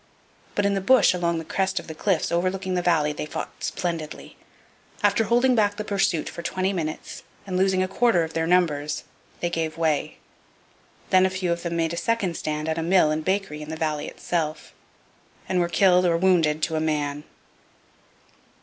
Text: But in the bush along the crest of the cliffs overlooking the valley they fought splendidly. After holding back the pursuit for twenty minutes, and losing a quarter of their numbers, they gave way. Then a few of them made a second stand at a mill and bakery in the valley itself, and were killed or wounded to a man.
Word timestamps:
But 0.55 0.65
in 0.65 0.73
the 0.73 0.81
bush 0.81 1.13
along 1.13 1.37
the 1.37 1.45
crest 1.45 1.79
of 1.79 1.85
the 1.85 1.93
cliffs 1.93 2.31
overlooking 2.31 2.73
the 2.73 2.81
valley 2.81 3.13
they 3.13 3.27
fought 3.27 3.63
splendidly. 3.63 4.35
After 5.03 5.25
holding 5.25 5.53
back 5.53 5.75
the 5.75 5.83
pursuit 5.83 6.27
for 6.27 6.41
twenty 6.41 6.73
minutes, 6.73 7.21
and 7.45 7.55
losing 7.55 7.83
a 7.83 7.87
quarter 7.87 8.23
of 8.23 8.33
their 8.33 8.47
numbers, 8.47 9.03
they 9.41 9.49
gave 9.51 9.77
way. 9.77 10.17
Then 11.11 11.23
a 11.23 11.29
few 11.29 11.51
of 11.51 11.61
them 11.61 11.75
made 11.77 11.93
a 11.93 11.97
second 11.97 12.35
stand 12.35 12.67
at 12.67 12.79
a 12.79 12.81
mill 12.81 13.11
and 13.11 13.23
bakery 13.23 13.61
in 13.61 13.69
the 13.69 13.75
valley 13.77 14.07
itself, 14.07 14.73
and 15.47 15.59
were 15.59 15.69
killed 15.69 16.03
or 16.03 16.17
wounded 16.17 16.63
to 16.63 16.75
a 16.75 16.79
man. 16.81 17.23